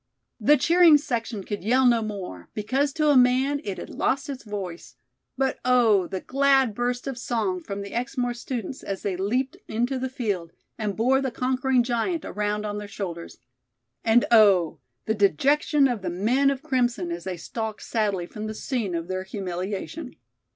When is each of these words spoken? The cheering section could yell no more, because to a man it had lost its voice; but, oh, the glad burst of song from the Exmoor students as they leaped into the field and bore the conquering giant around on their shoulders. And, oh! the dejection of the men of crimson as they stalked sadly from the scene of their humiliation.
The 0.39 0.57
cheering 0.57 0.97
section 0.97 1.43
could 1.43 1.63
yell 1.63 1.85
no 1.85 2.01
more, 2.01 2.49
because 2.55 2.91
to 2.93 3.09
a 3.11 3.15
man 3.15 3.61
it 3.63 3.77
had 3.77 3.91
lost 3.91 4.31
its 4.31 4.41
voice; 4.43 4.95
but, 5.37 5.59
oh, 5.63 6.07
the 6.07 6.21
glad 6.21 6.73
burst 6.73 7.05
of 7.05 7.19
song 7.19 7.61
from 7.61 7.83
the 7.83 7.93
Exmoor 7.93 8.33
students 8.33 8.81
as 8.81 9.03
they 9.03 9.15
leaped 9.15 9.57
into 9.67 9.99
the 9.99 10.09
field 10.09 10.53
and 10.75 10.97
bore 10.97 11.21
the 11.21 11.29
conquering 11.29 11.83
giant 11.83 12.25
around 12.25 12.65
on 12.65 12.79
their 12.79 12.87
shoulders. 12.87 13.37
And, 14.03 14.25
oh! 14.31 14.79
the 15.05 15.13
dejection 15.13 15.87
of 15.87 16.01
the 16.01 16.09
men 16.09 16.49
of 16.49 16.63
crimson 16.63 17.11
as 17.11 17.25
they 17.25 17.37
stalked 17.37 17.83
sadly 17.83 18.25
from 18.25 18.47
the 18.47 18.55
scene 18.55 18.95
of 18.95 19.07
their 19.07 19.21
humiliation. 19.23 20.15